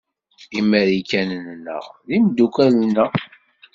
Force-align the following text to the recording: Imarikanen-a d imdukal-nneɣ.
Imarikanen-a 0.59 1.77
d 2.07 2.09
imdukal-nneɣ. 2.17 3.11